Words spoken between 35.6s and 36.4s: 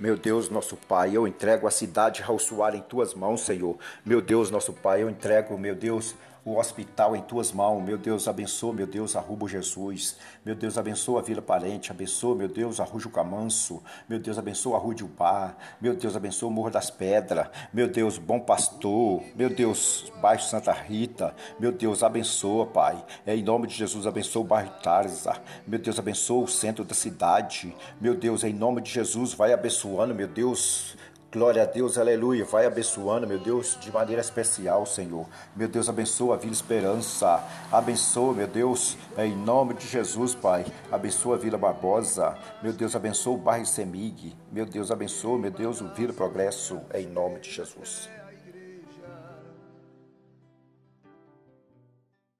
Deus, abençoa a